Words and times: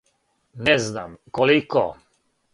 Не 0.69 0.75
знам, 0.85 1.13
колико? 1.39 1.87